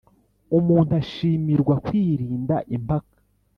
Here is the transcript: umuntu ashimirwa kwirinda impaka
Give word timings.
umuntu 0.57 0.91
ashimirwa 1.01 1.75
kwirinda 1.85 2.55
impaka 2.75 3.17